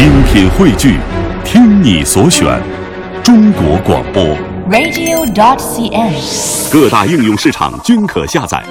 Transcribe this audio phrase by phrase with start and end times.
[0.00, 0.96] 精品汇聚，
[1.44, 2.58] 听你所选，
[3.22, 4.24] 中国广播。
[4.70, 6.72] radio.dot.cn，。
[6.72, 8.64] 各大应用市场均可下载。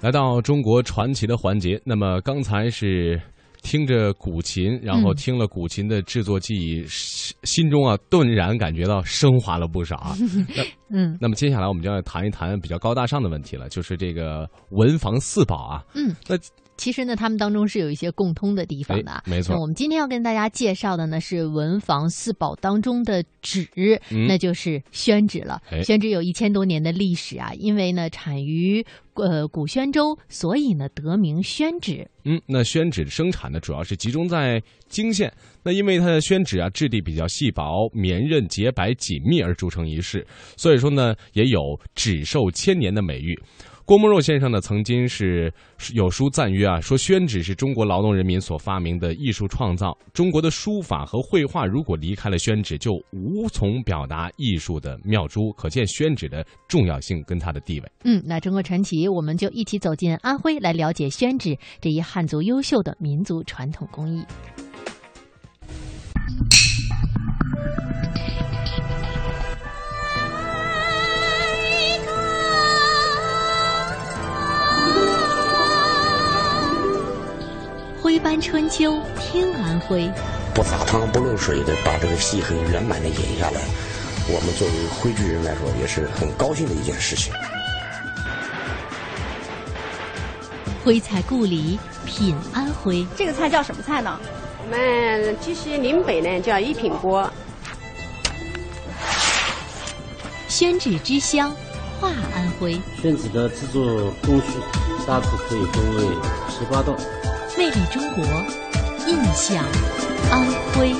[0.00, 3.22] 来到中国传奇的环节，那么刚才是
[3.62, 10.16] 听着古琴，然后听了古琴的制作技艺，心心中啊顿然感觉到升华了不少啊。
[10.54, 15.84] 那嗯那么接下来我们就要谈一谈比较高大上的问题了，就是这个文房四宝啊。
[15.94, 16.36] 嗯，那
[16.76, 19.22] 其实呢，他们当中是有一些共通的地方的啊。
[19.26, 23.66] 哎没错那我们今天要跟大家介绍的呢是文房四宝当中的纸，
[24.10, 25.60] 嗯那就是宣纸了。
[25.70, 32.08] 哎宣纸有一千多年的历史啊，因为呢产于呃古宣州，所以呢得名宣纸。
[32.24, 35.32] 嗯，那宣纸的生产呢，主要是集中在泾县。
[35.64, 40.26] 那因为它的宣纸啊，质地比较细薄、绵韧、洁白、紧密而著称一世，
[40.56, 41.60] 所以说呢，也有
[41.94, 43.38] “纸寿千年”的美誉。
[43.84, 45.52] 郭沫若先生呢，曾经是
[45.92, 49.96] 有书赞曰啊，说宣纸是中国劳动人民所发明的艺术创造。
[50.12, 57.92] 中国的书法和绘画如果离开了宣纸，就无从表达艺术的妙珠，可见宣纸的重要性跟它的地位。
[58.04, 64.24] 嗯，那中国传奇，我们就一起走进安徽，来了解宣纸这一汉族优秀的民族传统工艺。
[78.42, 80.10] 春秋，听安徽。
[80.52, 83.60] 不撒汤不漏水的把这个戏很圆满的演下来，
[84.28, 87.32] 我们作为徽剧人来说也是很高兴的一件事情。
[90.84, 93.06] 徽菜故里，品安徽。
[93.16, 94.18] 这个菜叫什么菜呢？
[94.64, 97.30] 我们鸡西岭北呢叫一品锅，
[100.48, 101.54] 宣纸之乡，
[102.00, 102.76] 画安徽。
[103.00, 104.58] 宣纸的制作工序
[105.06, 106.02] 大致可以分为
[106.50, 106.96] 十八道。
[107.62, 108.24] 魅力中国，
[109.06, 109.64] 印象
[110.32, 110.44] 安
[110.74, 110.92] 徽。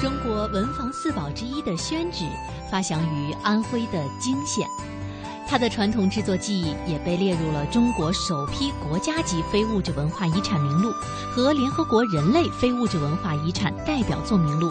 [0.00, 2.24] 中国文房四宝之一的宣纸，
[2.68, 4.66] 发祥于安徽的泾县。
[5.46, 10.90] 它的传统制作技艺也被列入了中国首批国家级非物质文化遗产名录
[11.30, 14.70] 和联合国人类非物质文化遗产代表作名录。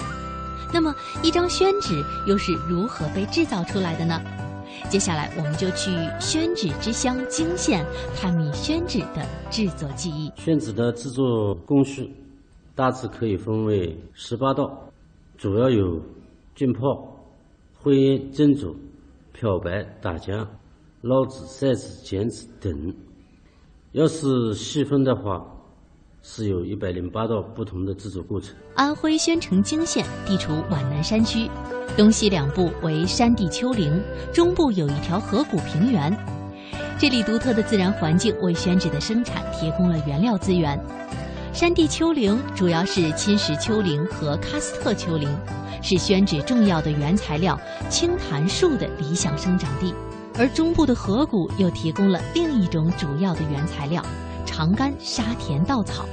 [0.74, 4.20] 那么，一张宣纸又是如何被制造出来的呢？
[4.90, 7.86] 接下来，我们就去宣纸之乡泾县
[8.20, 10.32] 探秘宣纸的制作技艺。
[10.36, 12.12] 宣纸的制作工序
[12.76, 14.90] 大致可以分为十八道，
[15.38, 16.02] 主要有
[16.56, 16.80] 浸泡、
[17.80, 18.76] 灰烟、蒸煮、
[19.32, 20.46] 漂白、打浆、
[21.04, 22.96] 捞纸、晒纸、剪纸等。
[23.92, 25.46] 要是细分的话，
[26.22, 28.56] 是有一百零八道不同的制作过程。
[28.76, 31.52] 安徽宣城泾县地处皖南山区，
[31.98, 36.18] 东西两部为山地丘陵，中部有一条河谷平原。
[36.98, 40.82] 这里独特的自然环境为宣纸的生产提供了原料资源。
[41.52, 45.30] 山地丘陵主要是侵蚀丘陵和喀斯特丘陵，
[45.82, 47.60] 是宣纸重要的原材料
[47.90, 49.94] 青檀树的理想生长地。
[50.38, 54.04] 而中部的河谷又提供了另一种主要的原材料
[54.46, 56.06] 长干沙田稻草。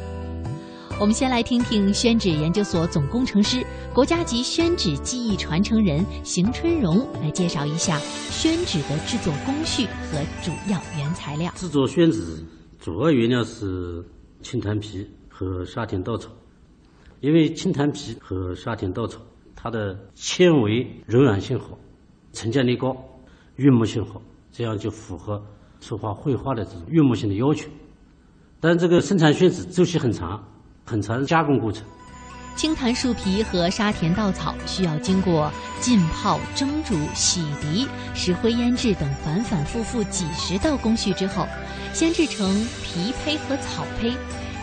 [1.01, 3.65] 我们先来听听宣纸研究所总工程师、
[3.95, 11.51] 国家级宣纸技艺传承人邢春荣来介绍一下宣纸的制作工序和主要原材料。
[11.57, 12.45] 制作宣纸
[12.79, 14.05] 主要原料是
[14.43, 16.29] 青檀皮和沙田稻草，
[17.21, 19.19] 因为青檀皮和沙田稻草
[19.57, 21.79] 它的纤维柔软性好，
[22.35, 22.95] 成浆力高，
[23.60, 25.43] 悦目性好，这样就符合
[25.81, 27.69] 书画绘画的这种悦目性的要求。
[28.59, 30.43] 但这个生产宣纸周期很长，
[30.87, 31.84] 很长的加工过程。
[32.56, 41.47] 青檀树皮和沙田稻草需要经过浸泡、蒸煮、洗涤、石灰腌制等反反复复几十道工序之后，
[41.92, 44.15] 先制成皮胚和草胚，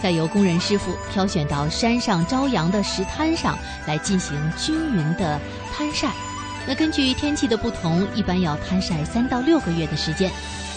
[0.01, 3.55] 再由工人师傅挑选到山上朝阳的石滩上
[3.85, 5.39] 来进行均匀的
[5.71, 6.11] 摊晒。
[6.67, 10.29] 那根据天气的不同，一般要摊晒三到六个月的时间，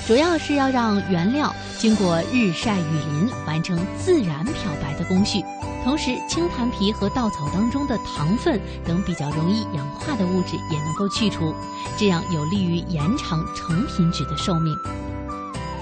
[0.06, 5.44] 主要是要让原料经过日晒雨淋，完成自然漂白的工序。
[5.82, 11.52] 同时，青檀皮和稻草当中的糖分等比较容易氧化的物质也能够去除，
[11.98, 14.76] 这样有利于延长成品纸的寿命。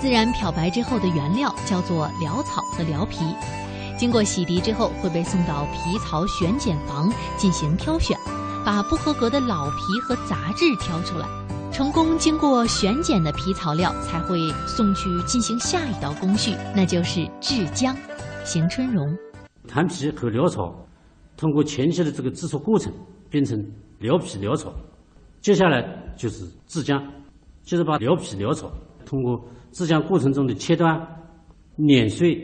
[0.01, 3.19] 自然漂白之后的原料叫做潦草和潦皮，
[3.99, 8.17] 经过洗涤之后会被送到皮草选检房进行挑选，
[8.69, 11.27] 把不合格的老皮和杂质挑出来。
[11.73, 17.97] 成功经过选拣的皮草料才会送去进行下一道工序，那就是制浆。
[18.45, 19.17] 邢春荣，
[19.67, 20.87] 坛皮和潦草
[21.35, 22.93] 通过前期的这个制作过程
[23.31, 23.59] 变成
[24.03, 24.71] 潦皮潦草，
[25.41, 25.83] 接下来
[26.15, 27.03] 就是制浆，
[27.63, 28.71] 就是把潦皮潦草
[29.07, 29.43] 通过
[29.73, 30.95] 制浆过程中的切断、
[31.77, 32.37] 碾碎，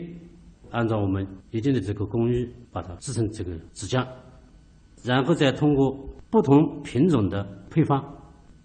[0.71, 4.03] 按照我们一定的这个工艺把它制成这个纸浆，
[5.05, 5.95] 然后再通过
[6.31, 8.03] 不同品种的配方，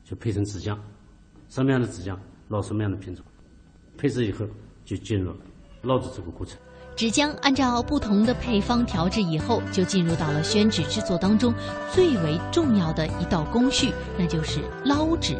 [0.03, 0.75] 就配成纸浆，
[1.51, 2.17] 什么样的纸浆
[2.49, 3.23] 捞什么样的品种，
[3.99, 4.47] 配置以后
[4.85, 5.33] 就进入
[5.83, 6.59] 捞制这个过程。
[6.97, 11.55] 纸浆按照不同的配方调制以后，就进入到了宣纸制作当中
[11.93, 15.37] 最为重要的一道工序，那就是捞纸。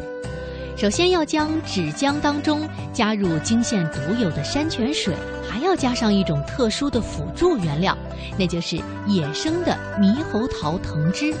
[0.81, 5.15] 首先要将纸浆当中加入泾县独有的山泉水，
[5.47, 7.95] 还要加上一种特殊的辅助原料，
[8.35, 11.35] 那就是野生的猕猴桃藤汁，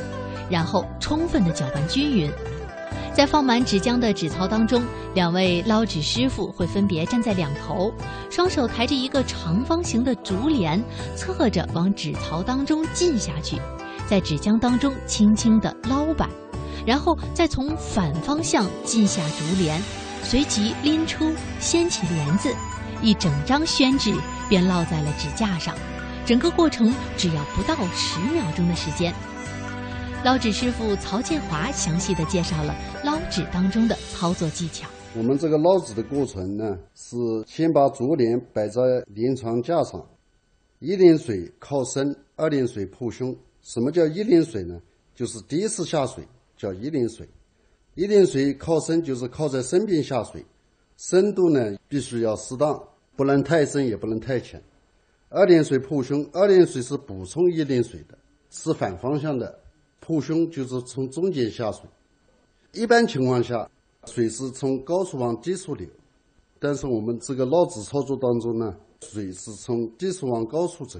[0.47, 2.31] 然后充分的搅拌均匀。
[3.13, 4.83] 在放满纸浆的纸槽当中，
[5.15, 7.91] 两位捞纸师傅会分别站在两头，
[8.29, 10.79] 双手抬着一个长方形的竹帘，
[11.15, 13.57] 侧着往纸槽当中浸下去，
[14.05, 16.29] 在纸浆当中轻轻地捞摆，
[16.85, 19.81] 然后再从反方向进下竹帘，
[20.23, 22.53] 随即拎出掀起帘子，
[23.01, 24.13] 一整张宣纸
[24.49, 25.75] 便落在了纸架上，
[26.25, 29.13] 整个过程只要不到十秒钟的时间。
[30.23, 34.87] 捞纸师傅曹建华详细的介绍了捞纸当中的操作技巧。
[35.15, 37.17] 我们这个捞纸的过程呢，是
[37.47, 39.99] 先把竹帘摆在连床架上，
[40.79, 43.35] 一帘水靠身，二帘水铺胸。
[43.63, 44.79] 什么叫一帘水呢？
[45.15, 46.23] 就是第一次下水
[46.61, 47.27] 叫一帘水，
[47.95, 50.45] 一帘水靠深就是靠在身边下水，
[50.95, 52.79] 深度呢必须要适当，
[53.15, 54.61] 不能太深也不能太浅。
[55.29, 58.15] 二帘水破胸，二帘水是补充一帘水的，
[58.51, 59.59] 是反方向的。
[59.99, 61.81] 破胸就是从中间下水，
[62.73, 63.67] 一般情况下，
[64.05, 65.87] 水是从高处往低处流，
[66.59, 70.99] 但是我们这个捞纸操作当中呢，水是从低处往高处走，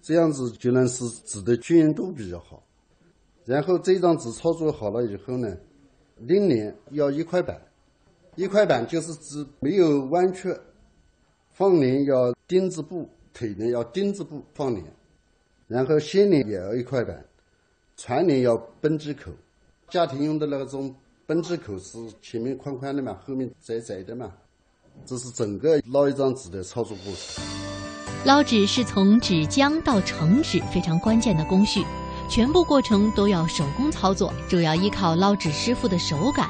[0.00, 2.62] 这样子就能使纸的均匀度比较好。
[3.48, 5.56] 然后这张纸操作好了以后呢，
[6.18, 7.58] 拎帘要一块板，
[8.36, 10.54] 一块板就是指没有弯曲，
[11.54, 14.84] 放帘要钉子布，腿呢要钉子布放帘，
[15.66, 17.24] 然后掀帘也要一块板。
[17.96, 19.32] 船帘要绷机口，
[19.88, 24.30] 家庭用的那种绷机口是前面宽宽的嘛，后面窄窄的嘛。
[25.06, 27.42] 这是整个捞一张纸的操作过程。
[28.26, 31.80] 捞纸是从纸浆到成纸非常关键的工序，
[32.28, 36.48] 全部过程都要手工操作，主要依靠捞纸师傅的手感。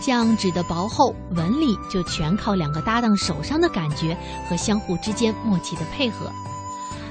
[0.00, 4.16] 像纸的薄厚、纹理，就全靠两个搭档手上的感觉
[4.48, 6.32] 和相互之间默契的配合。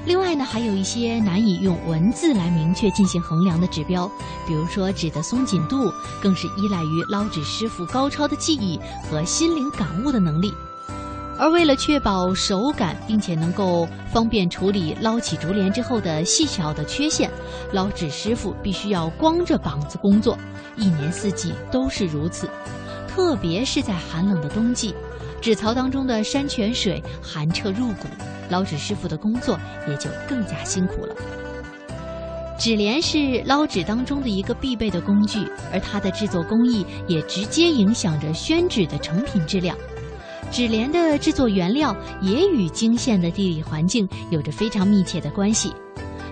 [0.06, 4.10] 另外呢，还有一些难以用文字来明确进行衡量的指标，
[4.44, 10.52] 比如说纸的松紧度，更是依赖于捞纸师傅高超的技艺和心灵感悟的能力。
[11.40, 17.30] 而为了确保手感，并且能够方便处理捞起竹帘之后的细小的缺陷，
[17.72, 20.36] 捞纸师傅必须要光着膀子工作，
[20.76, 22.46] 一年四季都是如此，
[23.08, 24.94] 特别是在寒冷的冬季。
[25.40, 28.06] 纸槽当中的山泉水寒彻入骨，
[28.50, 29.58] 捞纸师傅的工作
[29.88, 31.14] 也就更加辛苦了。
[32.58, 35.38] 纸帘是捞纸当中的一个必备的工具，
[35.72, 39.74] 而它的制作工艺也直接影响着宣纸的成品质量。
[40.50, 45.72] 纸帘的制作原料也与泾县的地理环境有着非常密切的关系。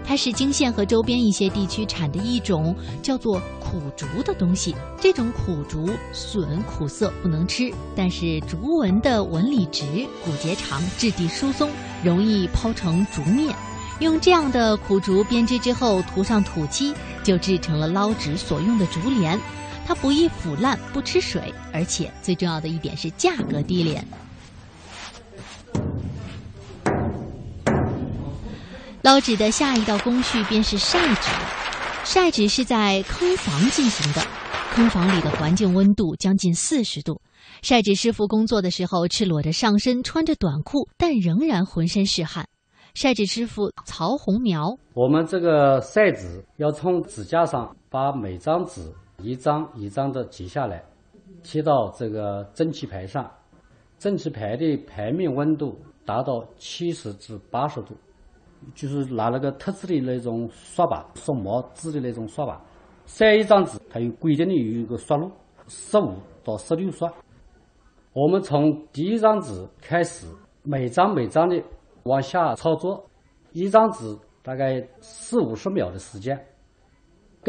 [0.04, 4.74] 它是泾县和周边一些地区产的一种叫做苦竹的东西。
[4.98, 9.84] 这种苦竹笋苦涩，不能吃，但是竹纹的纹理直，
[10.24, 11.70] 骨节长，质地疏松，
[12.02, 13.54] 容易抛成竹面。
[14.00, 19.38] 用这样的苦竹编织之后，涂上土漆，就制成了捞纸所用的竹帘。
[19.88, 24.06] 它不易腐烂，不吃水，而且最重要的一点是价格低廉。
[29.00, 31.30] 捞纸的下一道工序便是晒纸。
[32.04, 34.20] 晒纸是在坑房进行的，
[34.74, 37.18] 坑房里的环境温度将近四十度。
[37.62, 42.46] 晒纸师傅工作的时候赤裸着上身，穿着短裤，但仍然浑身是汗。
[42.92, 48.82] 晒纸师傅曹红苗，我们这个晒纸要从纸架上把每张纸
[49.22, 50.84] 一张一张的截下来，
[51.42, 53.28] 贴到这个蒸汽排上。
[53.98, 57.94] 蒸汽排的排面温度达到七十至八十度。
[58.74, 62.60] 就是拿那个特制的那种刷把，刷毛制的那种刷把，
[63.06, 65.30] 晒一张纸，它有规定的有一个刷路，
[65.68, 67.08] 十五到十六刷。
[68.12, 70.26] 我们从第一张纸开始，
[70.64, 71.62] 每张每张的
[72.02, 73.08] 往下操作，
[73.52, 76.36] 一张纸大概四五十秒的时间。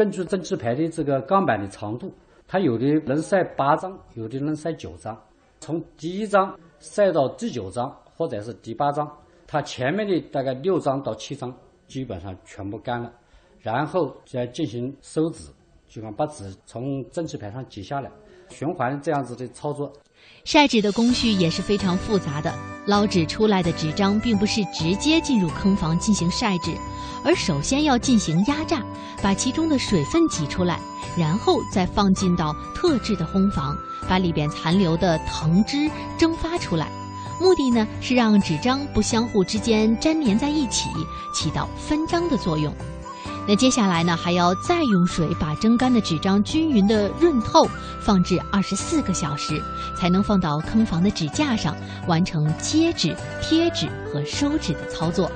[0.00, 2.10] 根据蒸汽排的这个钢板的长度，
[2.48, 5.14] 它有的能晒八张，有的能晒九张。
[5.58, 9.06] 从第一张晒到第九张或者是第八张，
[9.46, 11.54] 它前面的大概六张到七张
[11.86, 13.12] 基本上全部干了，
[13.58, 15.52] 然后再进行收纸，
[15.86, 18.10] 就把纸从蒸汽牌上挤下来，
[18.50, 19.92] 循环这样子的操作。
[20.44, 22.52] 晒纸的工序也是非常复杂的，
[22.86, 26.72] 捞纸出来的纸张并不是直接进入坑房进行晒纸，
[27.24, 28.82] 而首先要进行压榨，
[29.22, 30.80] 把其中的水分挤出来，
[31.16, 33.76] 然后再放进到特制的烘房，
[34.08, 36.88] 把里边残留的藤汁蒸发出来。
[37.40, 40.88] 目的呢是让纸张不相互之间粘连在一起，
[41.34, 42.74] 起到分张的作用。
[43.48, 47.66] 那接下来呢，还要再用水把蒸干的纸张均匀的润透，
[48.00, 49.60] 放置二十四个小时，
[49.96, 55.30] 才能放到坑房的纸架上，完成接纸、贴纸和收纸的操作。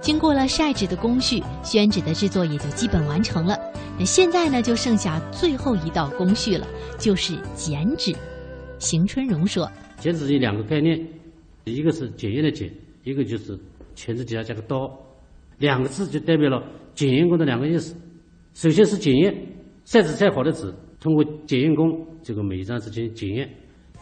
[0.00, 3.56] 经过了晒纸的工序，宣纸的制作也就基本完成了。
[3.98, 6.66] 那现在呢，就剩下最后一道工序了，
[6.98, 8.14] 就是剪纸。
[8.78, 9.70] 邢春荣说
[10.00, 11.06] ：“剪纸有两个概念，
[11.64, 12.68] 一个是检验的检，
[13.04, 13.58] 一个就是
[13.94, 14.90] 钳子底下加个刀，
[15.58, 16.62] 两个字就代表了。”
[16.98, 17.94] 检验工的两个意思，
[18.54, 19.32] 首先是检验
[19.84, 23.48] 晒纸晒好的纸，通过检验工这个每一张纸进行检验。